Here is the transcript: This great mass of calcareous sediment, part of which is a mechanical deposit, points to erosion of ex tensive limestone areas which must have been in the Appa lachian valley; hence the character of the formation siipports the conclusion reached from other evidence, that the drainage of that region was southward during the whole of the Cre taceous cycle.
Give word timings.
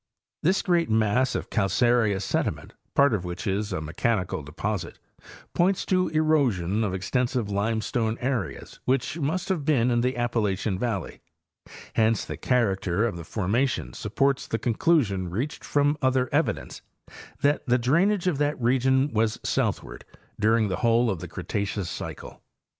This 0.41 0.63
great 0.63 0.89
mass 0.89 1.35
of 1.35 1.51
calcareous 1.51 2.25
sediment, 2.25 2.73
part 2.95 3.13
of 3.13 3.23
which 3.23 3.45
is 3.45 3.71
a 3.71 3.79
mechanical 3.81 4.41
deposit, 4.41 4.97
points 5.53 5.85
to 5.85 6.07
erosion 6.07 6.83
of 6.83 6.95
ex 6.95 7.11
tensive 7.11 7.51
limestone 7.51 8.17
areas 8.19 8.79
which 8.85 9.19
must 9.19 9.49
have 9.49 9.63
been 9.63 9.91
in 9.91 10.01
the 10.01 10.17
Appa 10.17 10.39
lachian 10.39 10.79
valley; 10.79 11.21
hence 11.93 12.25
the 12.25 12.35
character 12.35 13.05
of 13.05 13.15
the 13.15 13.23
formation 13.23 13.91
siipports 13.91 14.47
the 14.47 14.57
conclusion 14.57 15.29
reached 15.29 15.63
from 15.63 15.95
other 16.01 16.29
evidence, 16.31 16.81
that 17.41 17.63
the 17.67 17.77
drainage 17.77 18.25
of 18.25 18.39
that 18.39 18.59
region 18.59 19.13
was 19.13 19.39
southward 19.43 20.03
during 20.39 20.67
the 20.67 20.77
whole 20.77 21.11
of 21.11 21.19
the 21.19 21.27
Cre 21.27 21.41
taceous 21.41 21.85
cycle. 21.85 22.41